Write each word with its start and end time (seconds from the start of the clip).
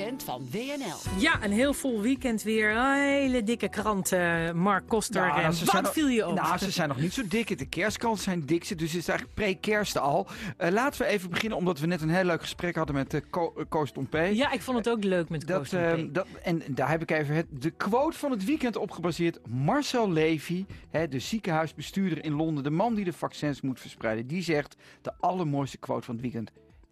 weekend 0.00 0.22
van 0.22 0.48
WNL. 0.50 1.20
Ja, 1.20 1.44
een 1.44 1.52
heel 1.52 1.74
vol 1.74 2.00
weekend 2.00 2.42
weer. 2.42 2.94
Hele 2.94 3.42
dikke 3.42 3.68
krant, 3.68 4.12
uh, 4.12 4.52
Mark 4.52 4.88
Koster. 4.88 5.28
En 5.28 5.52
ze 5.52 5.64
wat 5.64 5.70
zijn 5.70 5.82
nog- 5.82 5.92
viel 5.92 6.08
je 6.08 6.28
op? 6.28 6.34
Nou, 6.34 6.58
ze 6.58 6.70
zijn 6.70 6.88
nog 6.88 7.00
niet 7.00 7.12
zo 7.12 7.22
dik. 7.28 7.58
De 7.58 7.66
kerstkranten 7.66 8.22
zijn 8.22 8.46
dikste, 8.46 8.74
dus 8.74 8.92
het 8.92 9.00
is 9.00 9.08
eigenlijk 9.08 9.38
pre-kerst 9.38 9.98
al. 9.98 10.26
Eh, 10.56 10.70
laten 10.70 11.02
we 11.02 11.06
even 11.06 11.30
beginnen, 11.30 11.58
omdat 11.58 11.78
we 11.78 11.86
net 11.86 12.00
een 12.00 12.10
heel 12.10 12.24
leuk 12.24 12.40
gesprek 12.40 12.74
hadden 12.76 12.94
met 12.94 13.14
uh, 13.14 13.20
eh, 13.30 13.64
Koos 13.68 13.92
Tompé. 13.92 14.20
ja, 14.20 14.52
ik 14.52 14.62
vond 14.62 14.76
het 14.76 14.88
ook 14.88 15.04
leuk 15.04 15.28
met 15.28 15.46
Dat, 15.46 15.56
Koos 15.58 15.72
eh, 15.72 15.92
Tompé. 15.92 16.12
dat, 16.12 16.26
en 16.42 16.62
daar 16.68 16.90
heb 16.90 17.02
ik 17.02 17.10
even 17.10 17.34
het, 17.34 17.46
de 17.50 17.70
quote 17.70 18.18
van 18.18 18.30
het 18.30 18.44
weekend 18.44 18.76
op 18.76 18.90
gebaseerd. 18.90 19.38
Marcel 19.48 20.10
Levy, 20.10 20.64
hè, 20.90 21.08
de 21.08 21.18
ziekenhuisbestuurder 21.18 22.24
in 22.24 22.32
Londen, 22.32 22.64
de 22.64 22.70
man 22.70 22.94
die 22.94 23.04
de 23.04 23.12
vaccins 23.12 23.60
moet 23.60 23.80
verspreiden, 23.80 24.26
die 24.26 24.42
zegt 24.42 24.76
de 25.02 25.12
allermooiste 25.20 25.78
quote 25.78 26.04
van 26.04 26.14
het 26.14 26.22
weekend. 26.22 26.50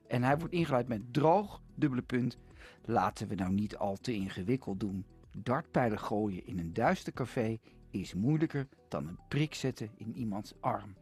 En 0.08 0.22
hij 0.22 0.38
wordt 0.38 0.54
ingeleid 0.54 0.88
met 0.88 1.00
droog, 1.12 1.60
dubbele 1.74 2.02
punt. 2.02 2.38
Laten 2.84 3.28
we 3.28 3.34
nou 3.34 3.52
niet 3.52 3.76
al 3.76 3.96
te 3.96 4.12
ingewikkeld 4.12 4.80
doen. 4.80 5.04
Dartpijlen 5.32 5.98
gooien 5.98 6.46
in 6.46 6.58
een 6.58 6.72
duister 6.72 7.12
café 7.12 7.58
is 7.90 8.14
moeilijker 8.14 8.68
dan 8.88 9.06
een 9.06 9.18
prik 9.28 9.54
zetten 9.54 9.90
in 9.96 10.16
iemands 10.16 10.54
arm. 10.60 10.94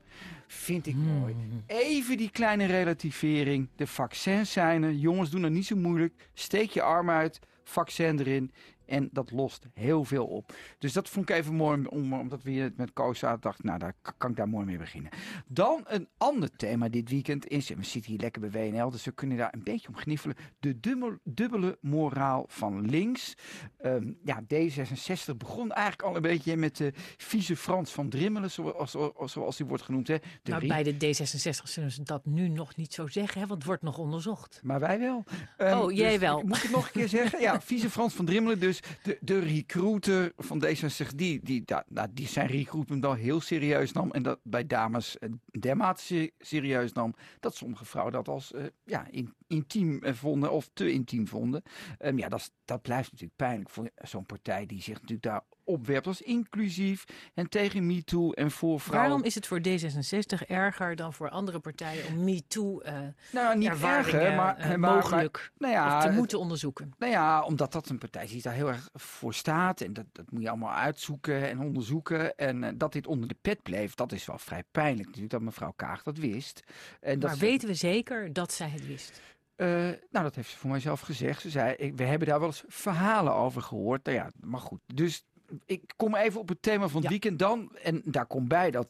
Vind 0.47 0.87
ik 0.87 0.95
mooi. 0.95 1.37
Even 1.67 2.17
die 2.17 2.31
kleine 2.31 2.65
relativering. 2.67 3.69
De 3.77 3.87
vaccins 3.87 4.53
zijn 4.53 4.83
er. 4.83 4.93
Jongens, 4.93 5.31
doen 5.31 5.43
dat 5.43 5.51
niet 5.51 5.67
zo 5.67 5.77
moeilijk. 5.77 6.31
Steek 6.35 6.71
je 6.71 6.83
arm 6.83 7.11
uit, 7.11 7.41
vaccin 7.65 8.19
erin. 8.19 8.53
En 8.87 9.09
dat 9.13 9.31
lost 9.31 9.67
heel 9.75 10.05
veel 10.05 10.27
op. 10.27 10.55
Dus 10.79 10.93
dat 10.93 11.09
vond 11.09 11.31
ik 11.31 11.37
even 11.37 11.55
mooi, 11.55 11.85
om, 11.87 12.13
omdat 12.13 12.43
we 12.43 12.51
hier 12.51 12.73
met 12.77 12.93
Koos 12.93 13.19
zaten. 13.19 13.41
dacht, 13.41 13.63
nou, 13.63 13.79
daar 13.79 13.95
kan, 14.19 14.31
ik 14.31 14.37
daar 14.37 14.49
mooi 14.49 14.67
mee 14.67 14.79
beginnen. 14.79 15.11
Dan 15.47 15.85
een 15.87 16.09
ander 16.17 16.57
thema 16.57 16.89
dit 16.89 17.11
weekend 17.11 17.49
is, 17.49 17.71
en 17.71 17.77
we 17.77 17.85
zitten 17.85 18.11
hier 18.11 18.21
lekker 18.21 18.41
bij 18.51 18.71
WNL, 18.71 18.91
dus 18.91 19.05
we 19.05 19.13
kunnen 19.13 19.37
daar 19.37 19.55
een 19.55 19.63
beetje 19.63 19.89
om 19.89 19.97
gniffelen. 19.97 20.37
De 20.61 20.81
dubbel, 20.81 21.19
dubbele 21.25 21.79
moraal 21.81 22.45
van 22.49 22.91
links. 22.91 23.35
Ehm, 23.77 24.13
ja, 24.25 24.43
D66 24.43 25.37
begon 25.37 25.73
eigenlijk 25.73 26.09
al 26.09 26.17
een 26.17 26.23
beetje 26.23 26.57
met 26.57 26.77
de 26.77 26.93
vieze 27.17 27.57
Frans 27.57 27.93
van 27.93 28.09
Drimmelen, 28.09 28.51
zoals, 28.51 28.91
zoals, 28.91 29.33
zoals 29.33 29.57
die 29.57 29.67
wordt 29.67 29.83
genoemd. 29.83 30.09
Hè. 30.09 30.17
De 30.43 30.51
Nou, 30.51 30.67
bij 30.67 30.83
de 30.83 30.95
D66 30.95 31.63
zullen 31.63 31.91
ze 31.91 32.03
dat 32.03 32.27
nu 32.27 32.49
nog 32.49 32.77
niet 32.77 32.95
zo 32.95 33.07
zeggen, 33.07 33.41
hè, 33.41 33.47
want 33.47 33.59
het 33.59 33.67
wordt 33.67 33.83
nog 33.83 33.99
onderzocht. 33.99 34.61
Maar 34.63 34.81
wij 34.81 34.99
wel. 34.99 35.25
Ehm, 35.57 35.79
Oh, 35.79 35.93
jij 35.93 36.11
dus 36.11 36.21
wel. 36.21 36.43
Moet 36.43 36.57
ik 36.57 36.63
het 36.63 36.71
nog 36.71 36.87
een 36.87 36.93
keer 36.93 37.09
zeggen? 37.09 37.41
Ja, 37.41 37.61
vice 37.71 37.91
Frans 37.91 38.15
van 38.15 38.25
Drimmelen. 38.25 38.61
Dus 38.61 38.76
de, 39.03 39.19
de 39.21 39.39
recruiter 39.39 40.33
van 40.37 40.65
D66, 40.65 41.15
die, 41.15 41.41
die, 41.43 41.65
nou, 41.89 42.09
die 42.13 42.29
zijn 42.29 42.47
recruitment 42.47 43.03
wel 43.03 43.15
heel 43.15 43.41
serieus 43.41 43.93
nam. 43.93 44.11
En 44.11 44.23
dat 44.23 44.39
bij 44.43 44.67
dames 44.67 45.19
eh, 45.19 45.31
dermate 45.61 46.03
se- 46.03 46.31
serieus 46.39 46.93
nam. 46.93 47.15
Dat 47.41 47.57
sommige 47.57 47.85
vrouwen 47.85 48.13
dat 48.15 48.29
als 48.29 48.53
eh, 48.53 48.65
ja, 48.85 49.07
in, 49.11 49.35
intiem 49.47 50.03
eh, 50.03 50.15
vonden 50.15 50.53
of 50.53 50.71
te 50.73 50.91
intiem 50.93 51.29
vonden. 51.29 51.63
Ehm, 51.99 52.19
ja, 52.19 52.29
dat, 52.29 52.53
dat 52.65 52.83
blijft 52.83 53.11
natuurlijk 53.11 53.39
pijnlijk 53.39 53.71
voor 53.71 53.91
zo'n 54.03 54.27
partij 54.27 54.67
die 54.67 54.83
zich 54.83 54.95
natuurlijk 54.95 55.23
daar 55.23 55.43
opwerpt 55.67 56.07
als 56.07 56.23
inclusief. 56.23 57.05
En 57.35 57.49
tegen 57.49 57.87
MeToo 57.87 58.33
en 58.33 58.51
voor 58.51 58.81
vrouwen. 58.81 59.09
Waarom 59.09 59.27
is 59.27 59.35
het 59.35 59.47
voor 59.47 59.61
D66 59.61 60.47
erger 60.47 60.97
dan 60.97 61.13
voor 61.13 61.29
andere 61.31 61.59
partijen 61.59 62.07
om 62.07 62.25
MeToo 62.25 62.81
eh 62.81 62.95
nou, 63.33 63.59
niet 63.59 63.69
erger, 63.69 64.35
maar, 64.35 64.57
eh, 64.57 64.69
maar- 64.69 64.79
maar- 64.79 64.95
mogelijk 64.95 65.53
nou 65.59 65.73
ja, 65.73 66.01
te 66.01 66.07
het- 66.07 66.17
moeten 66.17 66.39
onderzoeken? 66.39 66.93
Nou 66.99 67.13
ja, 67.13 67.43
omdat 67.43 67.73
dat 67.73 67.89
een 67.89 67.99
partij 67.99 68.25
is 68.25 68.31
die 68.31 68.43
daar 68.43 68.53
heel 68.55 68.69
erg 68.69 68.89
voor 68.93 69.35
staat. 69.35 69.81
En 69.81 69.93
dat, 69.93 70.05
dat 70.13 70.31
moet 70.31 70.43
je 70.43 70.49
allemaal 70.49 70.73
uitzoeken 70.75 71.49
en 71.49 71.61
onderzoeken. 71.61 72.37
En 72.37 72.65
eh, 72.65 72.73
dat 72.77 72.93
dit 72.93 73.07
onder 73.07 73.29
de 73.29 73.37
pet 73.41 73.63
bleef, 73.63 73.95
dat 73.95 74.13
is 74.13 74.27
wel 74.27 74.39
vrij 74.39 74.63
pijnlijk 74.71 75.05
natuurlijk 75.07 75.33
dat 75.33 75.43
mevrouw 75.43 75.73
Kaag 75.77 76.03
dat 76.03 76.19
wist. 76.19 76.63
En 77.01 77.19
dat 77.19 77.29
Maar 77.31 77.39
ze- 77.39 77.45
weten 77.45 77.69
we 77.69 77.75
zeker 77.75 78.33
dat 78.33 78.53
zij 78.53 78.69
het 78.69 78.87
wist? 78.87 79.21
nou, 79.57 79.99
dat 80.11 80.35
heeft 80.35 80.51
ze 80.51 80.57
voor 80.57 80.71
mijzelf 80.71 81.01
gezegd. 81.01 81.41
Ze 81.41 81.51
zei, 81.51 81.75
ik- 81.75 81.97
we 81.97 82.05
hebben 82.05 82.29
daar 82.29 82.39
wel 82.39 82.49
eens 82.49 82.65
verhalen 82.69 83.35
over 83.35 83.63
gehoord. 83.63 84.05
Nou 84.05 84.17
ja, 84.17 84.31
maar 84.41 84.61
goed. 84.61 84.81
Dus 84.95 85.25
ik 85.67 85.93
kom 85.97 86.15
even 86.15 86.41
op 86.41 86.49
het 86.49 86.63
thema 86.63 86.87
van 86.89 86.95
het 86.95 87.03
Ja. 87.03 87.09
weekend 87.09 87.39
dan. 87.39 87.77
En 87.83 88.03
daar 88.05 88.27
komt 88.27 88.49
bij 88.49 88.71
dat 88.71 88.89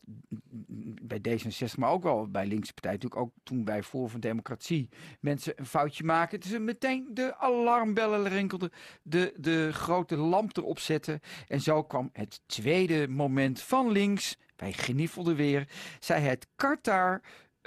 bij 1.02 1.18
D66, 1.18 1.74
maar 1.78 1.90
ook 1.90 2.02
wel 2.02 2.28
bij 2.28 2.46
linkse 2.46 2.72
partij, 2.72 2.92
natuurlijk 2.92 3.20
ook 3.20 3.32
toen 3.42 3.64
bij 3.64 3.82
Voor 3.82 4.10
van 4.10 4.20
Democratie, 4.20 4.88
mensen 5.20 5.52
een 5.56 5.66
foutje 5.66 6.04
maken. 6.04 6.38
Het 6.38 6.46
is 6.52 6.58
meteen 6.58 7.08
de 7.14 7.36
alarmbellen 7.36 8.28
rinkelden, 8.28 8.70
de, 9.02 9.34
de 9.36 9.72
grote 9.72 10.16
lamp 10.16 10.56
erop 10.56 10.78
zetten. 10.78 11.20
En 11.48 11.60
zo 11.60 11.82
kwam 11.82 12.10
het 12.12 12.40
tweede 12.46 13.08
moment 13.08 13.60
van 13.60 13.90
links. 13.90 14.36
Wij 14.56 14.72
gniefelden 14.72 15.36
weer. 15.36 15.68
Zij 16.00 16.20
het 16.20 16.46
Qatar 16.56 17.20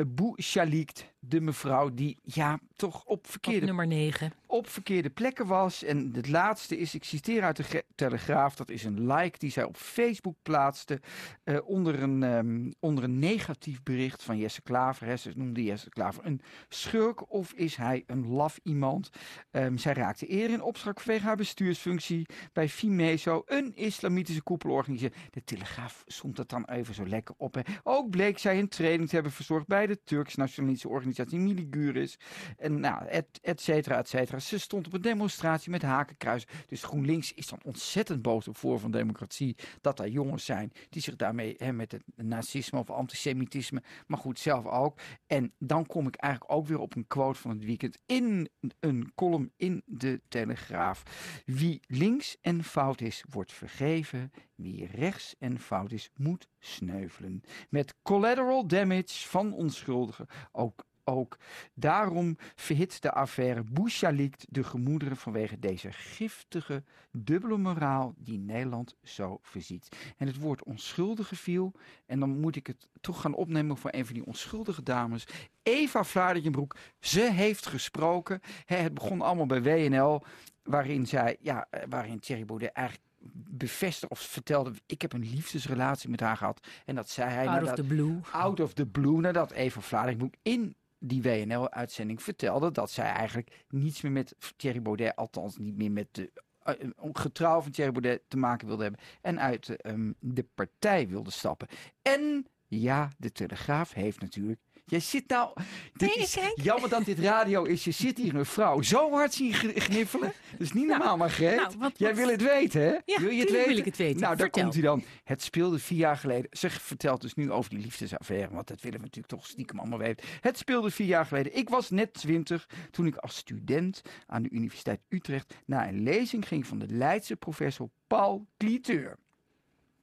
Bouchalikt, 0.08 1.09
de 1.20 1.42
mevrouw 1.42 1.94
die 1.94 2.18
ja, 2.24 2.60
toch 2.76 3.04
op 3.04 3.18
Op 3.20 3.28
verkeerde 3.28 3.66
nummer 3.66 3.88
9. 3.88 4.34
op 4.46 4.70
verkeerde 4.70 5.10
plekken 5.10 5.48
was. 5.48 5.84
En 5.84 6.12
het 6.14 6.28
laatste 6.28 6.78
is, 6.78 6.96
ik 6.96 7.04
citeer 7.04 7.44
uit 7.44 7.56
de 7.56 7.84
Telegraaf, 7.96 8.56
dat 8.56 8.70
is 8.70 8.84
een 8.84 9.14
like 9.14 9.38
die 9.38 9.52
zij 9.52 9.64
op 9.64 9.78
Facebook 9.78 10.36
plaatste 10.42 11.02
eh, 11.44 11.58
onder, 11.66 12.04
een, 12.04 12.24
ehm, 12.24 12.72
onder 12.80 13.04
een 13.04 13.20
negatief 13.20 13.84
bericht 13.84 14.24
van 14.24 14.38
Jesse 14.38 14.62
Klaver. 14.62 15.08
Hè. 15.08 15.18
Ze 15.18 15.32
noemde 15.36 15.64
Jesse 15.64 15.90
Klaver 15.90 16.26
een 16.26 16.42
schurk 16.70 17.32
of 17.32 17.54
is 17.54 17.76
hij 17.76 18.04
een 18.06 18.28
laf 18.28 18.60
iemand? 18.64 19.10
Ehm, 19.52 19.78
zij 19.78 19.94
raakte 19.94 20.26
eerder 20.26 20.56
in 20.56 20.64
opspraak 20.64 21.00
vanwege 21.00 21.26
haar 21.26 21.36
bestuursfunctie 21.36 22.26
bij 22.54 22.70
Fimeso, 22.70 23.44
een 23.46 23.76
islamitische 23.76 24.44
koepelorganisatie. 24.44 25.22
De 25.30 25.44
Telegraaf 25.44 26.04
stond 26.08 26.38
het 26.38 26.50
dan 26.50 26.66
even 26.66 26.94
zo 26.94 27.08
lekker 27.08 27.36
op. 27.38 27.54
Hè. 27.54 27.62
Ook 27.84 28.10
bleek 28.10 28.38
zij 28.38 28.60
een 28.60 28.70
training 28.70 29.10
te 29.10 29.16
hebben 29.16 29.34
verzorgd 29.34 29.68
bij 29.68 29.88
de 29.88 30.04
Turks-nationalistische 30.04 30.88
organisatie 30.88 31.09
Miliguris. 31.32 32.20
En 32.58 32.80
nou, 32.80 33.08
et, 33.08 33.26
et 33.42 33.62
cetera, 33.62 33.98
et 33.98 34.08
cetera. 34.08 34.40
Ze 34.40 34.60
stond 34.60 34.88
op 34.88 34.94
een 34.94 35.02
demonstratie 35.02 35.72
met 35.72 35.82
hakenkruis. 35.82 36.48
Dus 36.68 36.84
GroenLinks 36.84 37.34
is 37.34 37.48
dan 37.48 37.60
ontzettend 37.64 38.22
boos 38.22 38.48
op 38.48 38.58
voor 38.58 38.80
van 38.80 38.92
democratie. 38.92 39.56
Dat 39.82 39.98
daar 39.98 40.10
jongens 40.10 40.46
zijn 40.46 40.72
die 40.90 41.02
zich 41.02 41.16
daarmee 41.16 41.56
hè, 41.58 41.74
met 41.74 41.92
het 41.92 42.04
nazisme 42.16 42.80
of 42.80 42.90
antisemitisme, 42.90 43.84
maar 44.08 44.20
goed, 44.20 44.40
zelf 44.40 44.66
ook. 44.66 45.00
En 45.28 45.54
dan 45.58 45.86
kom 45.86 46.08
ik 46.08 46.16
eigenlijk 46.16 46.54
ook 46.54 46.68
weer 46.68 46.80
op 46.80 46.96
een 46.96 47.08
quote 47.08 47.40
van 47.40 47.52
het 47.52 47.66
weekend 47.66 47.98
in 48.06 48.50
een 48.80 49.12
column 49.16 49.52
in 49.58 49.82
de 49.86 50.22
Telegraaf. 50.28 51.04
Wie 51.46 51.80
links 51.88 52.38
en 52.42 52.64
fout 52.64 53.02
is, 53.02 53.24
wordt 53.30 53.54
vergeven. 53.54 54.32
Wie 54.60 54.86
rechts 54.86 55.36
en 55.40 55.60
fout 55.60 55.92
is, 55.92 56.12
moet 56.16 56.48
sneuvelen. 56.60 57.44
Met 57.70 57.96
collateral 58.02 58.68
damage 58.68 59.28
van 59.28 59.54
onschuldigen. 59.54 60.26
Ook 60.52 60.88
ook. 61.10 61.38
Daarom 61.74 62.38
verhit 62.56 63.02
de 63.02 63.12
affaire 63.12 63.64
Bouchalikt 63.64 64.46
de 64.50 64.64
gemoederen 64.64 65.18
vanwege 65.18 65.60
deze 65.60 65.92
giftige 65.92 66.84
dubbele 67.12 67.58
moraal 67.58 68.14
die 68.18 68.40
Nederland 68.40 68.96
zo 69.04 69.40
verziet. 69.42 69.96
En 70.18 70.28
het 70.28 70.40
woord 70.40 70.64
onschuldige 70.64 71.36
viel 71.36 71.74
en 72.06 72.20
dan 72.20 72.40
moet 72.40 72.56
ik 72.56 72.68
het 72.68 72.88
toch 73.02 73.22
gaan 73.22 73.36
opnemen 73.36 73.78
voor 73.78 73.94
een 73.94 74.06
van 74.06 74.14
die 74.14 74.26
onschuldige 74.26 74.84
dames. 74.84 75.28
Eva 75.64 76.04
Vlaardingenbroek, 76.04 76.76
ze 77.00 77.32
heeft 77.32 77.66
gesproken. 77.66 78.40
Het 78.66 78.94
begon 78.94 79.22
allemaal 79.22 79.46
bij 79.46 79.62
WNL, 79.62 80.24
waarin 80.64 81.08
zij, 81.08 81.38
ja, 81.40 81.68
eh, 81.70 81.84
waarin 81.90 82.20
Thierry 82.20 82.46
Baudet 82.46 82.72
eigenlijk 82.72 83.08
bevestigde 83.48 84.10
of 84.10 84.20
vertelde, 84.20 84.72
ik 84.86 85.02
heb 85.02 85.14
een 85.14 85.30
liefdesrelatie 85.30 86.10
met 86.10 86.20
haar 86.20 86.38
gehad. 86.38 86.68
En 86.86 86.96
dat 86.96 87.10
zei 87.10 87.30
hij 87.30 87.48
Out 87.48 87.64
of 87.64 87.74
the 87.74 87.84
blue. 87.84 88.20
out 88.32 88.60
of 88.60 88.74
the 88.74 88.86
blue 88.86 89.20
nadat 89.20 89.52
Eva 89.52 89.82
Vlaardingbroek 89.82 90.34
in 90.42 90.76
die 91.00 91.22
WNL-uitzending 91.22 92.24
vertelde 92.24 92.72
dat 92.72 92.92
zij 92.92 93.12
eigenlijk 93.12 93.66
niets 93.70 94.02
meer 94.02 94.12
met 94.12 94.36
Thierry 94.56 94.82
Baudet, 94.82 95.16
althans 95.16 95.58
niet 95.58 95.78
meer 95.78 95.92
met 95.92 96.08
de 96.12 96.32
eh, 96.64 96.74
getrouw 97.14 97.62
van 97.62 97.72
Thierry 97.72 97.92
Baudet 97.92 98.22
te 98.28 98.38
maken 98.38 98.68
wilde 98.68 98.84
hebben 98.84 99.02
en 99.22 99.40
uit 99.40 99.70
ehm, 99.70 100.12
de 100.20 100.46
partij 100.56 101.08
wilde 101.08 101.32
stappen. 101.32 101.68
En 102.02 102.48
ja, 102.68 103.10
de 103.18 103.32
Telegraaf 103.32 103.94
heeft 103.94 104.22
natuurlijk. 104.22 104.60
Jij 104.90 105.00
zit 105.00 105.28
nou. 105.28 105.50
Dit 105.94 106.16
is 106.16 106.38
jammer 106.56 106.90
dat 106.90 107.06
dit 107.06 107.20
radio 107.20 107.64
is. 107.64 107.84
Je 107.84 107.92
zit 107.92 108.18
hier 108.18 108.36
een 108.36 108.46
vrouw 108.46 108.82
zo 108.82 109.12
hard 109.12 109.34
zien 109.34 109.54
gn- 109.54 109.80
gniffelen. 109.80 110.34
Dat 110.52 110.60
is 110.62 110.74
niet 110.74 110.88
normaal, 110.88 111.18
maar 111.18 111.30
Greet. 111.30 111.56
nou, 111.56 111.74
wat- 111.78 111.92
Jij 112.00 112.16
wil 112.16 112.30
het 112.30 112.42
weten, 112.42 112.82
hè? 112.82 112.92
wil 113.20 113.30
je 113.30 113.40
het 113.42 113.52
weten? 113.52 113.68
wil 113.68 113.78
ik 113.78 113.86
het 113.86 113.98
weten. 113.98 114.22
Nou, 114.22 114.36
daar 114.36 114.44
Vertel. 114.46 114.62
komt 114.62 114.74
hij 114.74 114.84
dan. 114.84 115.04
Het 115.24 115.42
speelde 115.42 115.80
vier 115.80 115.98
jaar 115.98 116.18
geleden. 116.18 116.48
Ze 116.58 116.70
vertelt 116.70 117.22
dus 117.22 117.34
nu 117.34 117.52
over 117.52 117.70
die 117.70 117.80
liefdesaffaire. 117.80 118.54
Want 118.54 118.68
dat 118.68 118.82
willen 118.82 118.98
we 119.00 119.06
natuurlijk 119.06 119.34
toch 119.34 119.46
stiekem 119.48 119.80
allemaal 119.80 120.00
weten. 120.00 120.26
Het 120.42 120.58
speelde 120.58 120.92
vier 120.92 121.08
jaar 121.08 121.26
geleden. 121.26 121.56
Ik 121.58 121.70
was 121.70 121.90
net 121.90 122.14
twintig 122.14 122.68
toen 122.92 123.06
ik 123.08 123.16
als 123.16 123.36
student 123.36 124.02
aan 124.28 124.44
de 124.44 124.50
Universiteit 124.50 125.00
Utrecht 125.10 125.54
naar 125.66 125.88
een 125.88 126.04
lezing 126.04 126.48
ging 126.48 126.68
van 126.68 126.80
de 126.80 126.88
Leidse 126.88 127.36
professor 127.36 127.90
Paul 128.08 128.48
Cliteur. 128.58 129.18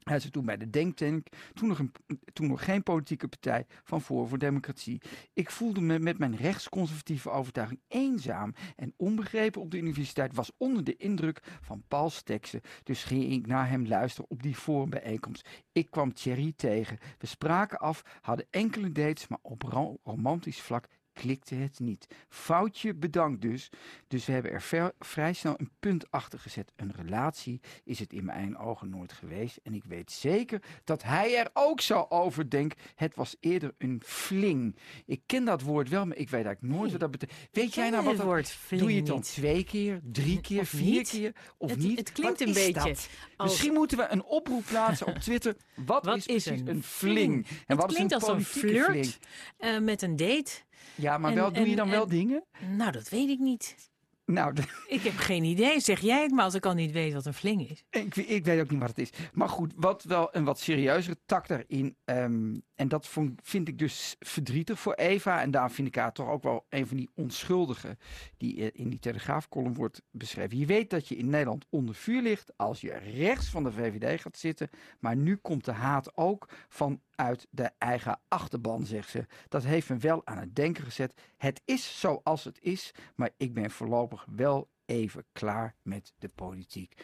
Hij 0.08 0.20
zat 0.20 0.32
toen 0.32 0.44
bij 0.44 0.56
de 0.56 0.70
Denktank, 0.70 1.26
toen 1.54 1.68
nog, 1.68 1.78
een, 1.78 1.92
toen 2.32 2.46
nog 2.46 2.64
geen 2.64 2.82
politieke 2.82 3.28
partij 3.28 3.66
van 3.84 4.00
Voor 4.00 4.28
voor 4.28 4.38
Democratie. 4.38 5.00
Ik 5.32 5.50
voelde 5.50 5.80
me 5.80 5.98
met 5.98 6.18
mijn 6.18 6.36
rechtsconservatieve 6.36 7.30
overtuiging 7.30 7.80
eenzaam 7.88 8.54
en 8.76 8.94
onbegrepen 8.96 9.60
op 9.60 9.70
de 9.70 9.78
universiteit, 9.78 10.34
was 10.34 10.50
onder 10.56 10.84
de 10.84 10.96
indruk 10.96 11.42
van 11.60 11.84
Paul's 11.88 12.22
teksten. 12.22 12.60
Dus 12.82 13.04
ging 13.04 13.32
ik 13.32 13.46
naar 13.46 13.68
hem 13.68 13.86
luisteren 13.86 14.30
op 14.30 14.42
die 14.42 14.54
forumbijeenkomst. 14.54 15.48
Ik 15.72 15.90
kwam 15.90 16.12
Thierry 16.12 16.52
tegen. 16.56 16.98
We 17.18 17.26
spraken 17.26 17.78
af, 17.78 18.02
hadden 18.20 18.46
enkele 18.50 18.92
dates, 18.92 19.28
maar 19.28 19.38
op 19.42 19.62
ro- 19.62 19.98
romantisch 20.04 20.60
vlak 20.60 20.86
klikte 21.20 21.54
het 21.54 21.78
niet. 21.78 22.06
Foutje 22.28 22.94
bedankt 22.94 23.40
dus. 23.42 23.70
Dus 24.08 24.24
we 24.26 24.32
hebben 24.32 24.50
er 24.52 24.62
ver- 24.62 24.92
vrij 24.98 25.32
snel 25.32 25.54
een 25.56 25.70
punt 25.80 26.10
achter 26.10 26.38
gezet. 26.38 26.72
Een 26.76 26.92
relatie 26.96 27.60
is 27.84 27.98
het 27.98 28.12
in 28.12 28.24
mijn 28.24 28.56
ogen 28.58 28.88
nooit 28.88 29.12
geweest. 29.12 29.56
En 29.62 29.74
ik 29.74 29.84
weet 29.84 30.12
zeker 30.12 30.62
dat 30.84 31.02
hij 31.02 31.38
er 31.38 31.50
ook 31.52 31.80
zo 31.80 32.06
over 32.08 32.50
denkt. 32.50 32.80
Het 32.94 33.14
was 33.14 33.36
eerder 33.40 33.74
een 33.78 34.02
fling. 34.04 34.76
Ik 35.06 35.20
ken 35.26 35.44
dat 35.44 35.62
woord 35.62 35.88
wel, 35.88 36.06
maar 36.06 36.16
ik 36.16 36.30
weet 36.30 36.44
eigenlijk 36.44 36.74
nooit 36.74 36.82
Nee. 36.82 36.90
wat 36.90 37.00
dat 37.00 37.10
betekent. 37.10 37.38
Weet 37.52 37.74
jij 37.74 37.90
nou 37.90 38.02
wat 38.02 38.08
het 38.12 38.16
dat 38.16 38.26
woord 38.26 38.48
fling 38.50 38.82
Doe 38.82 38.90
je 38.90 38.96
het 38.96 39.06
dan 39.06 39.16
niet. 39.16 39.24
twee 39.26 39.64
keer, 39.64 40.00
drie 40.02 40.40
keer, 40.40 40.60
Of 40.60 40.68
vier 40.68 40.90
niet? 40.92 41.08
keer 41.08 41.32
of 41.58 41.70
Het- 41.70 41.78
niet? 41.78 41.98
het 41.98 42.12
klinkt 42.12 42.38
Wat 42.38 42.48
een 42.48 42.54
is 42.54 42.64
beetje 42.66 42.88
als- 42.88 43.08
Misschien 43.36 43.72
moeten 43.72 43.98
we 43.98 44.06
een 44.08 44.24
oproep 44.24 44.64
plaatsen 44.66 45.06
op 45.06 45.14
Twitter. 45.26 45.56
Wat, 45.74 46.04
Wat 46.04 46.16
is 46.16 46.26
is 46.26 46.42
precies 46.44 46.60
een 46.66 46.82
fling? 46.82 46.84
fling? 46.84 47.46
En 47.46 47.54
het 47.66 47.76
wat 47.78 47.88
is 47.90 47.94
klinkt 47.94 48.12
een 48.12 48.20
als 48.20 48.28
een 48.28 48.44
flirt 48.44 48.84
fling? 48.86 49.14
eh, 49.58 49.78
met 49.78 50.02
een 50.02 50.16
date. 50.16 50.52
Ja, 50.94 51.18
maar 51.18 51.30
En- 51.30 51.36
wel, 51.36 51.52
doe 51.52 51.68
je 51.68 51.76
dan 51.76 51.90
wel 51.90 52.02
en- 52.02 52.08
dingen? 52.08 52.44
Nou, 52.76 52.90
dat 52.92 53.08
weet 53.08 53.28
ik 53.28 53.38
niet. 53.38 53.90
Nou, 54.26 54.54
Ik 54.88 55.00
heb 55.00 55.16
geen 55.16 55.44
idee. 55.44 55.80
Zeg 55.80 56.00
jij 56.00 56.22
het 56.22 56.30
maar 56.30 56.44
als 56.44 56.54
ik 56.54 56.66
al 56.66 56.74
niet 56.74 56.92
weet 56.92 57.12
wat 57.12 57.26
een 57.26 57.34
fling 57.34 57.70
is. 57.70 57.84
ik, 57.90 58.14
weet- 58.14 58.30
ik 58.30 58.44
weet 58.44 58.60
ook 58.60 58.70
niet 58.70 58.80
wat 58.80 58.88
het 58.88 58.98
is. 58.98 59.10
Maar 59.32 59.48
goed, 59.48 59.72
wat 59.76 60.02
wel 60.02 60.28
een 60.36 60.44
wat 60.44 60.58
serieuzere 60.60 61.16
tak 61.26 61.48
daarin. 61.48 61.96
ehm, 62.04 62.54
en 62.74 62.88
dat 62.88 63.06
vond- 63.06 63.40
vind 63.42 63.68
ik 63.68 63.78
dus 63.78 64.16
verdrietig 64.18 64.80
voor 64.80 64.94
Eva. 64.94 65.40
En 65.40 65.50
daar 65.50 65.70
vind 65.70 65.88
ik 65.88 65.94
haar 65.94 66.12
toch 66.12 66.28
ook 66.28 66.42
wel 66.42 66.66
een 66.68 66.86
van 66.86 66.96
die 66.96 67.10
onschuldigen 67.14 67.98
die 68.36 68.60
eh, 68.70 68.80
in 68.80 68.88
die 68.90 68.98
Telegraafcolumn 68.98 69.74
wordt 69.74 70.02
beschreven. 70.10 70.58
Je 70.58 70.66
weet 70.66 70.90
dat 70.90 71.08
je 71.08 71.16
in 71.16 71.30
Nederland 71.30 71.64
onder 71.70 71.94
vuur 71.94 72.22
ligt 72.22 72.52
als 72.56 72.80
je 72.80 72.92
rechts 72.96 73.48
van 73.48 73.62
de 73.64 73.72
VVD 73.72 74.20
gaat 74.20 74.36
zitten. 74.38 74.68
Maar 75.00 75.16
nu 75.16 75.36
komt 75.36 75.64
de 75.64 75.72
haat 75.72 76.16
ook 76.16 76.48
vanuit 76.68 77.46
de 77.50 77.70
eigen 77.78 78.20
achterban, 78.28 78.86
zegt 78.86 79.10
ze. 79.10 79.26
Dat 79.48 79.64
heeft 79.64 79.88
me 79.88 79.96
wel 79.96 80.26
aan 80.26 80.38
het 80.38 80.56
denken 80.56 80.84
gezet. 80.84 81.14
Het 81.36 81.60
is 81.64 82.00
zoals 82.00 82.44
het 82.44 82.58
is, 82.60 82.90
maar 83.14 83.30
ik 83.36 83.54
ben 83.54 83.70
voorlopig 83.70 84.15
wel 84.36 84.68
even 84.86 85.24
klaar 85.32 85.74
met 85.82 86.12
de 86.18 86.28
politiek. 86.28 87.02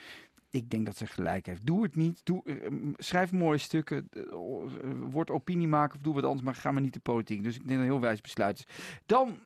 Ik 0.50 0.70
denk 0.70 0.86
dat 0.86 0.96
ze 0.96 1.06
gelijk 1.06 1.46
heeft. 1.46 1.66
Doe 1.66 1.82
het 1.82 1.96
niet. 1.96 2.20
Doe, 2.24 2.42
eh, 2.44 2.72
schrijf 2.96 3.32
mooie 3.32 3.58
stukken. 3.58 4.08
eh, 4.10 4.22
eh, 4.22 4.68
word 5.10 5.30
opiniemaker 5.30 5.96
of 5.96 6.02
doe 6.02 6.14
wat 6.14 6.24
anders. 6.24 6.42
Maar 6.42 6.54
ga 6.54 6.70
maar 6.72 6.82
niet 6.82 6.92
de 6.92 7.00
politiek. 7.00 7.42
Dus 7.42 7.54
ik 7.56 7.66
denk 7.66 7.78
dat 7.80 7.88
heel 7.88 8.00
wijs 8.00 8.20
besluit 8.20 8.58
is. 8.58 8.66
Dan 9.06 9.38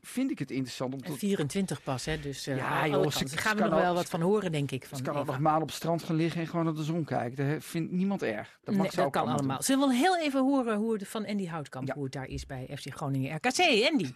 vind 0.00 0.30
ik 0.30 0.38
het 0.38 0.50
interessant 0.50 0.94
om 0.94 1.00
En 1.00 1.12
te... 1.12 1.18
24 1.18 1.82
pas, 1.82 2.04
hè? 2.04 2.20
Dus 2.20 2.44
Ja, 2.44 2.86
joh, 2.86 3.10
ze- 3.10 3.18
Daar 3.18 3.28
ze 3.28 3.36
gaan 3.36 3.56
we 3.56 3.62
nog 3.62 3.80
wel 3.80 3.94
wat 3.94 4.08
van 4.10 4.20
horen, 4.20 4.52
denk 4.52 4.70
ik. 4.70 4.86
Van 4.86 4.98
Ze 4.98 5.04
kan 5.04 5.16
ook 5.16 5.26
nog 5.26 5.38
maanden 5.38 5.62
op 5.62 5.68
het 5.68 5.76
strand 5.76 6.02
gaan 6.02 6.16
liggen 6.16 6.40
en 6.40 6.46
gewoon 6.46 6.64
naar 6.64 6.74
de 6.74 6.82
zon 6.82 7.04
kijken. 7.04 7.48
Dat 7.50 7.64
vindt 7.64 7.92
niemand 7.92 8.22
erg. 8.22 8.58
Dat 8.64 8.74
mag 8.74 8.82
Nee, 8.82 8.90
ze 8.90 8.96
dat 8.96 9.04
ook 9.06 9.12
kan 9.12 9.20
allemaal 9.22 9.38
doen. 9.38 9.46
allemaal. 9.48 9.62
Zullen 9.66 9.88
we 9.88 9.94
heel 9.94 10.18
even 10.18 10.40
horen 10.40 10.76
hoe 10.76 10.92
het 10.92 11.08
van 11.08 11.26
Andy 11.26 11.46
Houtkamp, 11.46 11.88
Ja. 11.88 11.94
hoe 11.94 12.04
het 12.04 12.12
daar 12.12 12.26
is 12.28 12.46
bij 12.46 12.68
FC 12.76 12.94
Groningen 12.94 13.36
RKC? 13.36 13.88
Andy. 13.90 14.10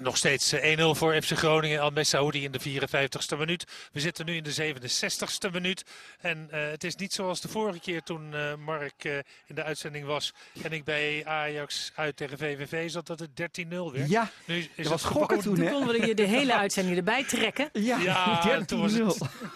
Nog 0.00 0.16
steeds 0.16 0.52
eh, 0.52 0.78
1-0 0.78 0.82
voor 0.90 1.22
FC 1.22 1.30
Groningen. 1.36 1.80
Al 1.80 1.90
Saoudi 2.00 2.44
in 2.44 2.52
de 2.52 2.60
54ste 2.60 3.38
minuut. 3.38 3.64
We 3.92 4.00
zitten 4.00 4.26
nu 4.26 4.36
in 4.36 4.42
de 4.42 4.74
67ste 4.74 5.52
minuut. 5.52 5.84
En 6.20 6.48
eh, 6.50 6.70
het 6.70 6.84
is 6.84 6.96
niet 6.96 7.12
zoals 7.12 7.40
de 7.40 7.48
vorige 7.48 7.80
keer 7.80 8.02
toen 8.02 8.34
eh, 8.34 8.54
Mark 8.54 9.04
eh, 9.04 9.16
in 9.46 9.54
de 9.54 9.62
uitzending 9.62 10.06
was. 10.06 10.34
En 10.62 10.72
ik 10.72 10.84
bij 10.84 11.26
Ajax 11.26 11.92
uit 11.94 12.16
tegen 12.16 12.38
VVV 12.38 12.90
zat 12.90 13.06
dat 13.06 13.18
het 13.18 13.30
13-0 13.30 13.68
werd. 13.68 14.08
Ja, 14.08 14.30
Nu 14.44 14.56
is 14.58 14.66
dat 14.66 14.76
het 14.76 14.88
was 14.88 15.04
gokken 15.04 15.40
toen, 15.40 15.54
Toen 15.54 15.70
konden 15.70 16.00
we 16.00 16.06
je 16.06 16.14
de 16.14 16.26
hele 16.26 16.54
uitzending 16.54 16.96
erbij 16.96 17.24
trekken. 17.24 17.68
Ja, 17.88 17.98
Ja, 17.98 18.64
toen 18.64 18.80
was 18.80 18.92
13-0. 18.92 18.96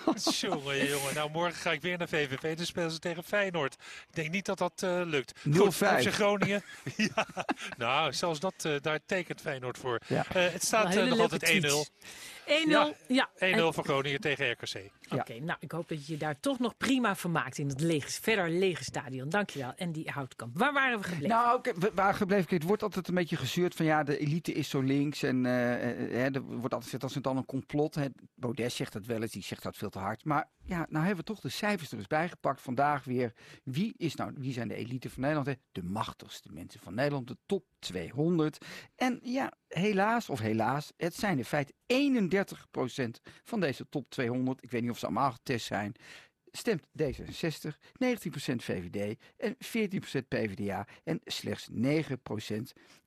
het. 0.05 0.41
Jongen, 0.41 0.89
jongen. 0.89 1.15
Nou, 1.15 1.31
morgen 1.31 1.55
ga 1.55 1.73
ik 1.73 1.83
weer 1.83 1.99
naar 1.99 2.09
VVV. 2.09 2.57
Dan 2.57 2.67
spelen 2.67 2.91
ze 2.91 2.99
tegen 2.99 3.25
Feyenoord. 3.25 3.75
Ik 4.09 4.15
denk 4.15 4.31
niet 4.31 4.45
dat 4.45 4.59
dat 4.59 4.83
eh, 4.83 5.01
lukt. 5.05 5.33
0-5. 5.49 5.53
Goed, 5.57 5.75
FC 5.75 6.13
Groningen. 6.13 6.63
ja, 6.97 7.27
nou, 7.77 8.13
zelfs 8.13 8.41
dat, 8.41 8.55
eh, 8.63 8.73
daar 8.81 8.99
tekent 9.07 9.41
Feyenoord 9.41 9.79
voor. 9.79 10.01
Ja. 10.07 10.25
Eh, 10.35 10.53
het 10.53 10.65
staat 10.65 10.97
eh, 10.97 11.05
nog 11.05 11.19
altijd 11.19 11.43
1-0. 11.43 11.47
1-0 11.47 11.91
tweets. 12.45 12.67
1-0. 12.67 12.97
Ja. 13.09 13.31
En- 13.39 13.75
voor 13.75 13.85
Groningen 13.85 14.21
tegen 14.21 14.51
RKC. 14.51 14.91
Oké, 15.21 15.39
nou, 15.41 15.57
ik 15.61 15.73
hoop 15.73 15.89
dat 15.89 16.07
je 16.07 16.13
je 16.13 16.19
daar 16.19 16.41
toch 16.41 16.59
nog 16.59 16.77
prima 16.77 17.17
vermaakt 17.17 17.59
in 17.59 17.69
het 17.69 17.81
lege, 17.81 18.11
verder 18.23 18.51
lege 18.51 18.85
stadion. 18.85 19.29
Dankjewel, 19.29 19.73
Andy 19.79 20.05
Houtkamp. 20.05 20.59
Waar 20.59 20.73
waren 20.73 20.99
we 20.99 21.05
gebleven? 21.05 21.29
Nou, 21.29 21.61
we- 21.79 21.91
waar 21.95 22.15
gebleven? 22.15 22.55
Het 22.55 22.63
wordt 22.65 22.83
altijd 22.83 23.09
een 23.09 23.15
beetje 23.15 23.37
gezeurd 23.37 23.75
van 23.75 23.87
ja, 23.87 24.03
de 24.03 24.19
elite 24.19 24.53
is 24.53 24.69
zo 24.69 24.81
links. 24.81 25.23
En 25.23 25.47
eh, 25.47 25.91
eh, 25.91 26.11
hè, 26.11 26.31
er 26.31 26.43
wordt 26.43 26.63
altijd 26.63 26.83
gezegd 26.85 27.03
als 27.03 27.15
het 27.15 27.25
dan 27.25 27.37
een 27.37 27.45
complot. 27.45 27.95
Hè. 27.95 28.07
Baudet 28.35 28.73
zegt 28.73 28.93
dat 28.93 29.07
wel 29.07 29.23
eens, 29.23 29.33
die 29.33 29.43
zegt 29.43 29.63
dat 29.63 29.77
veel 29.77 29.91
te 29.91 29.99
hard. 29.99 30.25
Maar 30.25 30.51
ja, 30.65 30.87
nou 30.89 31.05
hebben 31.05 31.25
we 31.25 31.33
toch 31.33 31.41
de 31.41 31.49
cijfers 31.49 31.93
er 31.93 31.99
eens 31.99 32.07
bijgepakt. 32.07 32.61
Vandaag 32.61 33.05
weer. 33.05 33.33
Wie, 33.65 33.95
is 33.97 34.15
nou, 34.15 34.33
wie 34.37 34.53
zijn 34.53 34.69
de 34.69 34.75
elite 34.75 35.11
van 35.11 35.21
Nederland? 35.21 35.47
Hè? 35.47 35.55
De 35.73 35.83
machtigste 35.83 36.49
mensen 36.53 36.81
van 36.81 36.95
Nederland, 36.95 37.27
de 37.29 37.37
top 37.47 37.65
200. 37.79 38.67
En 38.97 39.21
ja, 39.23 39.53
helaas 39.69 40.29
of 40.31 40.39
helaas, 40.41 40.93
het 40.97 41.15
zijn 41.15 41.39
in 41.39 41.45
feite 41.45 41.73
31% 41.87 43.21
van 43.45 43.61
deze 43.61 43.89
top 43.89 44.11
200. 44.11 44.63
Ik 44.63 44.71
weet 44.71 44.83
niet 44.83 44.91
of 44.91 44.99
ze 45.03 45.07
allemaal 45.07 45.33
getest 45.33 45.67
zijn 45.67 45.95
stemt 46.53 46.87
D66, 47.03 47.77
19% 48.05 48.57
VVD 48.57 49.19
en 49.37 49.55
14% 49.55 50.29
PvdA 50.29 50.87
en 51.05 51.21
slechts 51.25 51.69
9% 51.71 51.77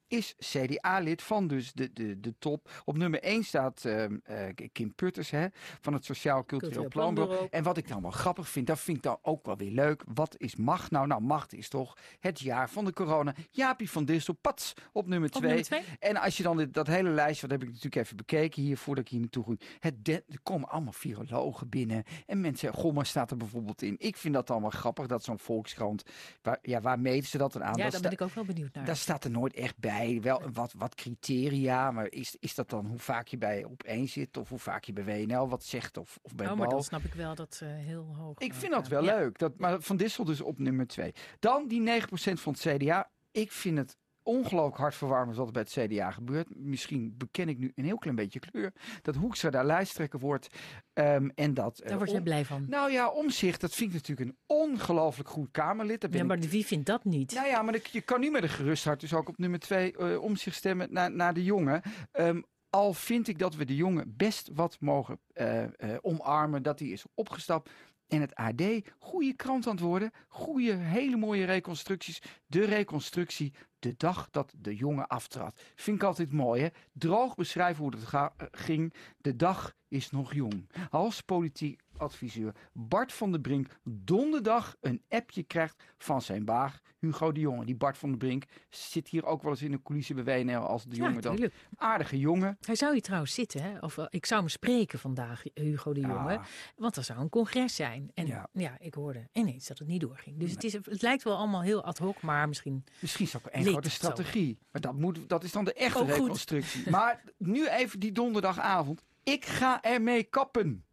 is 0.07 0.35
CDA-lid 0.39 1.21
van 1.21 1.47
dus 1.47 1.73
de, 1.73 1.93
de, 1.93 2.19
de 2.19 2.33
top. 2.39 2.69
Op 2.85 2.97
nummer 2.97 3.21
1 3.23 3.43
staat 3.43 3.85
ehm, 3.85 4.17
eh, 4.23 4.67
Kim 4.71 4.93
Putters 4.93 5.29
hè, 5.29 5.45
van 5.81 5.93
het 5.93 6.05
Sociaal 6.05 6.45
Cultureel 6.45 6.87
Planbureau. 6.87 7.47
En 7.51 7.63
wat 7.63 7.77
ik 7.77 7.87
dan 7.87 8.01
wel 8.01 8.11
grappig 8.11 8.49
vind, 8.49 8.67
dat 8.67 8.79
vind 8.79 8.97
ik 8.97 9.03
dan 9.03 9.17
ook 9.21 9.45
wel 9.45 9.57
weer 9.57 9.71
leuk. 9.71 10.03
Wat 10.13 10.35
is 10.37 10.55
macht 10.55 10.91
nou? 10.91 11.07
Nou, 11.07 11.21
macht 11.21 11.53
is 11.53 11.69
toch 11.69 11.97
het 12.19 12.39
jaar 12.39 12.69
van 12.69 12.85
de 12.85 12.93
corona. 12.93 13.33
Jaapie 13.51 13.89
van 13.89 14.05
Distel, 14.05 14.33
pats, 14.33 14.73
op 14.91 15.07
nummer 15.07 15.29
Op 15.29 15.35
2. 15.35 15.47
nummer 15.47 15.65
twee? 15.65 15.83
En 15.99 16.17
als 16.17 16.37
je 16.37 16.43
dan 16.43 16.57
dit, 16.57 16.73
dat 16.73 16.87
hele 16.87 17.09
lijstje, 17.09 17.47
wat 17.47 17.51
heb 17.59 17.61
ik 17.61 17.67
natuurlijk 17.67 17.95
even 17.95 18.15
bekeken 18.17 18.61
hier 18.61 18.77
voordat 18.77 19.03
ik 19.05 19.09
hier 19.11 19.19
naartoe 19.19 19.43
ging. 19.43 19.61
Het 19.79 20.05
de- 20.05 20.23
er 20.29 20.39
komen 20.43 20.69
allemaal 20.69 20.93
virologen 20.93 21.69
binnen. 21.69 22.03
En 22.25 22.41
mensen 22.41 22.73
maar 22.93 23.05
staat 23.05 23.31
er 23.31 23.37
bijvoorbeeld 23.37 23.81
in. 23.81 23.95
Ik 23.97 24.17
vind 24.17 24.33
dat 24.33 24.49
allemaal 24.49 24.69
grappig, 24.69 25.07
dat 25.07 25.23
zo'n 25.23 25.39
volkskrant, 25.39 26.03
waar, 26.41 26.59
ja, 26.61 26.81
waar 26.81 26.99
meten 26.99 27.29
ze 27.29 27.37
dat 27.37 27.53
dan 27.53 27.63
aan? 27.63 27.75
Ja, 27.77 27.89
daar 27.89 28.01
ben 28.01 28.11
ik 28.11 28.21
ook 28.21 28.33
wel 28.33 28.45
benieuwd 28.45 28.73
naar. 28.73 28.85
daar 28.85 28.95
staat 28.97 29.23
er 29.23 29.31
nooit 29.31 29.53
echt 29.53 29.77
bij. 29.77 29.94
Wel 30.21 30.41
wat, 30.53 30.73
wat 30.77 30.95
criteria, 30.95 31.91
maar 31.91 32.11
is, 32.11 32.35
is 32.39 32.55
dat 32.55 32.69
dan 32.69 32.85
hoe 32.85 32.99
vaak 32.99 33.27
je 33.27 33.37
bij 33.37 33.63
op 33.63 33.83
één 33.83 34.07
zit 34.07 34.37
of 34.37 34.49
hoe 34.49 34.59
vaak 34.59 34.83
je 34.83 34.93
bij 34.93 35.03
WNL 35.03 35.49
wat 35.49 35.63
zegt 35.63 35.97
of, 35.97 36.19
of 36.21 36.35
bij 36.35 36.49
oh, 36.49 36.57
maar 36.57 36.69
dan 36.69 36.83
snap 36.83 37.03
ik 37.03 37.13
wel 37.13 37.35
dat 37.35 37.55
ze 37.55 37.65
heel 37.65 38.15
hoog 38.17 38.37
Ik 38.39 38.51
eh, 38.51 38.57
vind 38.57 38.71
dat 38.71 38.87
wel 38.87 39.03
Ja. 39.03 39.15
leuk. 39.17 39.37
Dat, 39.37 39.57
maar 39.57 39.81
Van 39.81 39.97
Dissel 39.97 40.23
dus 40.25 40.41
op 40.41 40.59
nummer 40.59 40.87
2. 40.87 41.13
Dan 41.39 41.67
die 41.67 42.01
9% 42.01 42.07
van 42.33 42.53
het 42.53 42.61
CDA. 42.77 43.09
Ik 43.31 43.51
vind 43.51 43.77
het 43.77 43.97
ongelooflijk 44.25 44.77
hartverwarmend 44.77 45.37
wat 45.37 45.45
er 45.47 45.53
bij 45.53 45.61
het 45.61 45.71
CDA 45.91 46.11
gebeurt. 46.11 46.47
Misschien 46.55 47.13
beken 47.17 47.49
ik 47.49 47.57
nu 47.57 47.71
een 47.75 47.85
heel 47.85 47.97
klein 47.97 48.15
beetje 48.15 48.39
kleur. 48.39 48.73
Dat 49.01 49.15
Hoekstra 49.15 49.49
daar 49.49 49.65
lijsttrekker 49.65 50.19
wordt. 50.19 50.47
ehm, 50.93 51.29
en 51.35 51.53
dat... 51.53 51.79
eh, 51.79 51.89
Daar 51.89 51.97
word 51.97 52.11
je 52.11 52.23
blij 52.23 52.45
van. 52.45 52.65
nou 52.69 52.91
ja, 52.91 53.09
omzicht, 53.09 53.61
dat 53.61 53.73
vind 53.75 53.89
ik 53.89 53.95
natuurlijk 53.95 54.29
een 54.29 54.37
ongelooflijk 54.45 55.29
goed 55.29 55.47
Kamerlid. 55.51 56.01
Daar 56.01 56.09
ben 56.09 56.19
Ja, 56.27 56.33
ik- 56.33 56.39
maar 56.41 56.49
wie 56.49 56.65
vindt 56.65 56.85
dat 56.85 57.03
niet? 57.03 57.33
nou 57.33 57.47
ja, 57.47 57.61
maar 57.61 57.75
ik- 57.75 57.87
je 57.87 58.01
kan 58.01 58.19
nu 58.19 58.31
met 58.31 58.43
een 58.43 58.49
gerust 58.49 58.83
hart 58.85 58.99
dus 58.99 59.13
ook 59.13 59.29
op 59.29 59.37
nummer 59.37 59.59
2 59.59 60.19
om 60.21 60.35
zich 60.35 60.53
stemmen 60.53 60.87
naar, 60.93 61.11
naar 61.11 61.33
de 61.33 61.43
jongen. 61.43 61.81
Ehm, 62.11 62.41
al 62.69 62.93
vind 62.93 63.27
ik 63.27 63.39
dat 63.39 63.55
we 63.55 63.65
de 63.65 63.75
jongen 63.75 64.13
best 64.17 64.49
wat 64.53 64.77
mogen 64.79 65.19
eh, 65.33 65.63
omarmen, 66.01 66.63
dat 66.63 66.79
hij 66.79 66.87
is 66.87 67.03
opgestapt. 67.13 67.69
En 68.07 68.21
het 68.21 68.35
AD, 68.35 68.61
goede 68.99 69.33
krant 69.35 69.65
aan 69.67 69.71
het 69.75 69.81
worden. 69.83 70.11
Goede, 70.27 70.73
hele 70.73 71.17
mooie 71.17 71.45
reconstructies. 71.45 72.21
De 72.47 72.65
reconstructie, 72.65 73.53
de 73.85 73.93
dag 73.97 74.27
dat 74.31 74.53
de 74.57 74.75
jongen 74.75 75.07
aftrad. 75.07 75.61
Vind 75.75 75.97
ik 75.97 76.03
altijd 76.03 76.31
mooi, 76.31 76.61
hè? 76.61 76.67
Droog 76.93 77.35
beschrijven 77.35 77.83
hoe 77.83 77.93
het 77.95 78.13
eh, 78.13 78.25
ging. 78.51 78.93
De 79.17 79.35
dag 79.35 79.75
is 79.87 80.11
nog 80.11 80.33
jong. 80.33 80.69
Als 80.89 81.21
politiek 81.21 81.81
adviseur 81.97 82.55
Bart 82.73 83.13
van 83.13 83.31
der 83.31 83.41
Brink 83.41 83.79
donderdag 83.83 84.75
een 84.81 85.01
appje 85.09 85.43
krijgt 85.43 85.83
van 85.97 86.21
zijn 86.21 86.45
baag 86.45 86.79
Hugo 86.99 87.31
de 87.31 87.39
Jonge. 87.39 87.65
Die 87.65 87.75
Bart 87.75 87.97
van 87.97 88.09
der 88.09 88.17
Brink 88.17 88.43
zit 88.69 89.07
hier 89.07 89.25
ook 89.25 89.41
wel 89.41 89.51
eens 89.51 89.61
in 89.61 89.71
de 89.71 89.81
coulissen 89.81 90.23
bij 90.23 90.43
WNL 90.43 90.59
als 90.59 90.83
de 90.83 90.95
ja, 90.95 91.05
jongen 91.07 91.21
dan. 91.21 91.49
Aardige 91.75 92.19
jongen. 92.19 92.57
Hij 92.61 92.75
zou 92.75 92.93
hier 92.93 93.01
trouwens 93.01 93.33
zitten, 93.33 93.61
hè? 93.61 93.79
of 93.79 93.97
eh, 93.97 94.05
ik 94.09 94.25
zou 94.25 94.39
hem 94.39 94.49
spreken 94.49 94.99
vandaag, 94.99 95.43
Hugo 95.53 95.93
de 95.93 95.99
Jonge. 95.99 96.31
Ja. 96.31 96.45
Want 96.75 96.95
er 96.95 97.03
zou 97.03 97.19
een 97.19 97.29
congres 97.29 97.75
zijn. 97.75 98.11
En 98.13 98.27
Ja. 98.27 98.49
ja, 98.53 98.77
ik 98.79 98.93
hoorde 98.93 99.27
ineens 99.31 99.67
dat 99.67 99.79
het 99.79 99.87
niet 99.87 100.01
doorging. 100.01 100.39
Dus 100.39 100.51
het, 100.51 100.63
is, 100.63 100.73
het 100.73 101.01
lijkt 101.01 101.23
wel 101.23 101.37
allemaal 101.37 101.61
heel 101.61 101.83
ad 101.83 101.97
hoc, 101.97 102.21
maar 102.21 102.47
misschien... 102.47 102.83
Misschien 102.99 103.25
is 103.25 103.35
ook 103.35 103.47
een 103.51 103.65
grote 103.65 103.89
zo. 103.89 103.95
strategie. 103.95 104.57
Maar 104.71 104.81
dat, 104.81 104.95
moet, 104.95 105.29
dat 105.29 105.43
is 105.43 105.51
dan 105.51 105.65
de 105.65 105.73
echte 105.73 106.05
reconstructie. 106.05 106.89
Maar 106.89 107.23
nu 107.37 107.67
even 107.67 107.99
die 107.99 108.11
donderdagavond. 108.11 109.03
Ik 109.23 109.45
ga 109.45 109.81
ermee 109.81 110.23
kappen. 110.23 110.85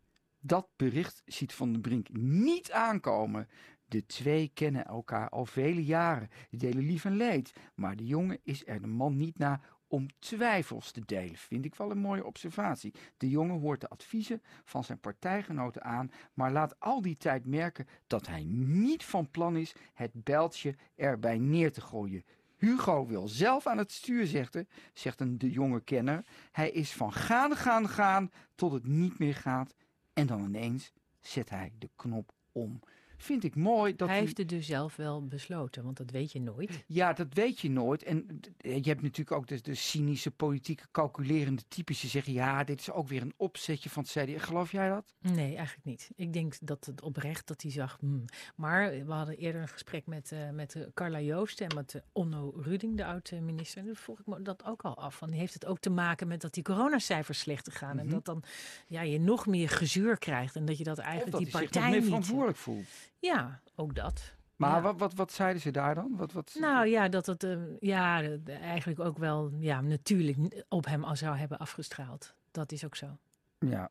Dat 0.44 0.68
bericht 0.76 1.22
ziet 1.24 1.52
Van 1.52 1.72
den 1.72 1.80
Brink 1.80 2.08
niet 2.12 2.72
aankomen. 2.72 3.48
De 3.84 4.06
twee 4.06 4.50
kennen 4.54 4.84
elkaar 4.84 5.28
al 5.28 5.46
vele 5.46 5.84
jaren. 5.84 6.28
Die 6.50 6.58
delen 6.58 6.84
lief 6.84 7.04
en 7.04 7.16
leed. 7.16 7.52
Maar 7.74 7.96
de 7.96 8.06
jongen 8.06 8.40
is 8.42 8.66
er 8.66 8.80
de 8.80 8.86
man 8.86 9.16
niet 9.16 9.38
na 9.38 9.60
om 9.86 10.06
twijfels 10.18 10.90
te 10.90 11.02
delen. 11.04 11.36
Vind 11.36 11.64
ik 11.64 11.74
wel 11.74 11.90
een 11.90 11.98
mooie 11.98 12.24
observatie. 12.24 12.94
De 13.16 13.28
jongen 13.28 13.60
hoort 13.60 13.80
de 13.80 13.88
adviezen 13.88 14.42
van 14.64 14.84
zijn 14.84 15.00
partijgenoten 15.00 15.82
aan, 15.82 16.10
maar 16.34 16.52
laat 16.52 16.80
al 16.80 17.02
die 17.02 17.16
tijd 17.16 17.46
merken 17.46 17.86
dat 18.06 18.26
hij 18.26 18.44
niet 18.46 19.04
van 19.04 19.30
plan 19.30 19.56
is 19.56 19.74
het 19.94 20.24
bijltje 20.24 20.76
erbij 20.94 21.38
neer 21.38 21.72
te 21.72 21.80
gooien. 21.80 22.24
Hugo 22.56 23.06
wil 23.06 23.28
zelf 23.28 23.66
aan 23.66 23.78
het 23.78 23.92
stuur 23.92 24.26
zetten, 24.26 24.68
zegt 24.92 25.20
een 25.20 25.38
de 25.38 25.50
jonge 25.50 25.80
kenner. 25.80 26.24
Hij 26.52 26.70
is 26.70 26.92
van 26.92 27.12
gaan, 27.12 27.56
gaan, 27.56 27.88
gaan 27.88 28.30
tot 28.54 28.72
het 28.72 28.86
niet 28.86 29.18
meer 29.18 29.34
gaat. 29.34 29.74
En 30.12 30.26
dan 30.26 30.44
ineens 30.44 30.92
zet 31.20 31.50
hij 31.50 31.72
de 31.78 31.90
knop 31.96 32.34
om. 32.52 32.80
Vind 33.22 33.44
ik 33.44 33.56
mooi 33.56 33.96
dat 33.96 34.08
hij 34.08 34.18
heeft 34.18 34.38
het 34.38 34.48
dus 34.48 34.66
zelf 34.66 34.96
wel 34.96 35.26
besloten, 35.26 35.84
want 35.84 35.96
dat 35.96 36.10
weet 36.10 36.32
je 36.32 36.40
nooit. 36.40 36.84
Ja, 36.86 37.12
dat 37.12 37.26
weet 37.34 37.60
je 37.60 37.70
nooit. 37.70 38.02
En 38.02 38.40
je 38.58 38.88
hebt 38.88 39.02
natuurlijk 39.02 39.32
ook 39.32 39.46
de, 39.46 39.60
de 39.60 39.74
cynische, 39.74 40.30
politieke, 40.30 40.84
calculerende 40.90 41.62
types 41.68 42.00
die 42.00 42.10
zeggen... 42.10 42.32
ja, 42.32 42.64
dit 42.64 42.80
is 42.80 42.90
ook 42.90 43.08
weer 43.08 43.22
een 43.22 43.34
opzetje 43.36 43.90
van 43.90 44.02
het 44.02 44.12
CDA. 44.12 44.38
Geloof 44.38 44.72
jij 44.72 44.88
dat? 44.88 45.14
Nee, 45.20 45.56
eigenlijk 45.56 45.86
niet. 45.86 46.10
Ik 46.16 46.32
denk 46.32 46.54
dat 46.60 46.84
het 46.84 47.02
oprecht 47.02 47.46
dat 47.46 47.62
hij 47.62 47.70
zag... 47.70 47.96
Hmm. 48.00 48.24
Maar 48.56 48.90
we 48.90 49.12
hadden 49.12 49.36
eerder 49.36 49.62
een 49.62 49.68
gesprek 49.68 50.06
met, 50.06 50.30
uh, 50.32 50.50
met 50.50 50.88
Carla 50.94 51.20
Joost 51.20 51.60
en 51.60 51.74
met 51.74 51.94
uh, 51.94 52.02
Onno 52.12 52.52
Ruding, 52.56 52.96
de 52.96 53.04
oud-minister. 53.04 53.78
En 53.78 53.86
toen 53.86 53.96
vroeg 53.96 54.20
ik 54.20 54.26
me 54.26 54.42
dat 54.42 54.64
ook 54.64 54.82
al 54.82 54.96
af. 54.96 55.16
Van, 55.16 55.30
heeft 55.30 55.54
het 55.54 55.66
ook 55.66 55.78
te 55.78 55.90
maken 55.90 56.28
met 56.28 56.40
dat 56.40 56.54
die 56.54 56.62
coronacijfers 56.62 57.38
slechter 57.38 57.72
gaan? 57.72 57.92
Mm 57.92 57.98
-hmm. 57.98 58.08
En 58.08 58.14
dat 58.14 58.24
dan 58.24 58.42
ja, 58.86 59.02
je 59.02 59.20
nog 59.20 59.46
meer 59.46 59.68
gezuur 59.68 60.18
krijgt 60.18 60.56
en 60.56 60.64
dat 60.64 60.78
je 60.78 60.84
dat 60.84 60.98
eigenlijk 60.98 61.36
of 61.36 61.42
die 61.42 61.52
partij 61.52 61.68
zich 61.68 61.80
nog 61.80 61.90
meer 61.90 62.00
niet... 62.00 62.08
verantwoordelijk 62.08 62.58
voelt. 62.58 63.10
Ja, 63.22 63.60
ook 63.74 63.94
dat. 63.94 64.34
Maar 64.56 64.74
ja. 64.74 64.80
wat, 64.80 64.98
wat, 64.98 65.14
wat 65.14 65.32
zeiden 65.32 65.62
ze 65.62 65.70
daar 65.70 65.94
dan? 65.94 66.16
Wat, 66.16 66.32
wat... 66.32 66.56
Nou 66.58 66.86
ja, 66.86 67.08
dat 67.08 67.26
het 67.26 67.44
uh, 67.44 67.58
ja, 67.80 68.22
eigenlijk 68.46 69.00
ook 69.00 69.18
wel 69.18 69.52
ja, 69.58 69.80
natuurlijk 69.80 70.64
op 70.68 70.86
hem 70.86 71.04
al 71.04 71.16
zou 71.16 71.36
hebben 71.36 71.58
afgestraald. 71.58 72.34
Dat 72.50 72.72
is 72.72 72.84
ook 72.84 72.96
zo. 72.96 73.18
Ja. 73.58 73.90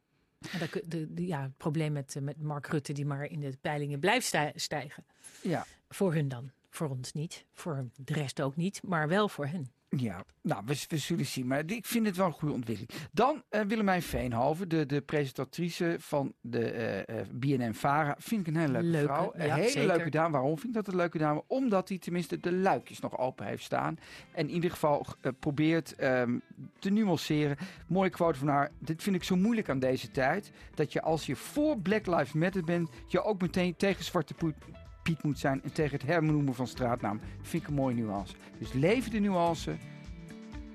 Dat, 0.59 0.81
de, 0.85 1.13
de, 1.13 1.27
ja, 1.27 1.41
het 1.41 1.57
probleem 1.57 1.91
met, 1.91 2.15
met 2.21 2.41
Mark 2.41 2.67
Rutte, 2.67 2.93
die 2.93 3.05
maar 3.05 3.25
in 3.25 3.39
de 3.39 3.57
peilingen 3.61 3.99
blijft 3.99 4.35
stijgen. 4.55 5.05
Ja. 5.41 5.65
Voor 5.89 6.13
hun 6.13 6.27
dan. 6.27 6.51
Voor 6.69 6.89
ons 6.89 7.13
niet. 7.13 7.45
Voor 7.53 7.85
de 7.95 8.13
rest 8.13 8.41
ook 8.41 8.55
niet. 8.55 8.83
Maar 8.83 9.07
wel 9.07 9.29
voor 9.29 9.45
hen. 9.47 9.71
Ja, 9.97 10.23
nou, 10.41 10.63
we, 10.65 10.85
we, 10.87 10.97
zullen 10.97 11.25
zien. 11.25 11.47
Maar 11.47 11.63
ik 11.65 11.85
vind 11.85 12.05
het 12.05 12.17
wel 12.17 12.25
een 12.25 12.31
goede 12.31 12.53
ontwikkeling. 12.53 12.91
Dan 13.11 13.43
uh, 13.51 13.61
Willemijn 13.61 14.01
Veenhoven, 14.01 14.69
de, 14.69 14.85
de 14.85 15.01
presentatrice 15.01 15.95
van 15.99 16.33
de 16.41 17.05
uh, 17.09 17.15
uh, 17.15 17.21
BNN-Vara. 17.31 18.15
Vind 18.19 18.47
ik 18.47 18.53
een 18.53 18.59
hele 18.59 18.71
leuke, 18.71 18.87
leuke 18.87 19.13
vrouw. 19.13 19.31
Een 19.33 19.51
hele 19.51 19.69
zeker. 19.69 19.87
leuke 19.87 20.09
dame. 20.09 20.31
Waarom 20.31 20.57
vind 20.57 20.67
ik 20.67 20.73
dat 20.73 20.87
een 20.87 20.95
leuke 20.95 21.17
dame? 21.17 21.43
Omdat 21.47 21.89
hij 21.89 21.97
tenminste 21.97 22.39
de 22.39 22.51
luikjes 22.51 22.99
nog 22.99 23.17
open 23.17 23.45
heeft 23.45 23.63
staan. 23.63 23.99
En 24.31 24.47
in 24.47 24.53
ieder 24.53 24.71
geval 24.71 25.05
probeert 25.39 26.03
um, 26.03 26.41
te 26.79 26.89
nuanceren. 26.89 27.57
Mooie 27.87 28.09
quote 28.09 28.39
van 28.39 28.47
haar. 28.47 28.71
Dit 28.79 29.03
vind 29.03 29.15
ik 29.15 29.23
zo 29.23 29.35
moeilijk 29.35 29.69
aan 29.69 29.79
deze 29.79 30.11
tijd. 30.11 30.51
Dat 30.73 30.93
je 30.93 31.01
als 31.01 31.25
je 31.25 31.35
voor 31.35 31.79
Black 31.79 32.07
Lives 32.07 32.33
Matter 32.33 32.63
bent, 32.63 32.89
je 33.07 33.23
ook 33.23 33.41
meteen 33.41 33.75
tegen 33.75 34.03
Zwarte 34.03 34.33
Poet 34.33 34.55
Piet 35.03 35.23
moet 35.23 35.39
zijn 35.39 35.63
en 35.63 35.73
tegen 35.73 35.97
het 35.97 36.07
hernoemen 36.07 36.53
van 36.53 36.67
straatnaam. 36.67 37.19
Vind 37.41 37.63
ik 37.63 37.69
een 37.69 37.75
mooie 37.75 37.95
nuance. 37.95 38.35
Dus 38.59 38.73
leven 38.73 39.11
de 39.11 39.19
nuance. 39.19 39.75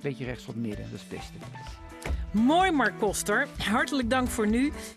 Beetje 0.02 0.25
rechts 0.25 0.47
het 0.47 0.56
midden, 0.56 0.85
dat 0.90 0.92
is 0.92 1.00
het 1.00 1.11
beste. 1.11 1.33
Mooi, 2.30 2.71
Mark 2.71 2.99
Koster. 2.99 3.49
Hartelijk 3.59 4.11
dank 4.11 4.28
voor 4.28 4.49
nu. 4.49 4.73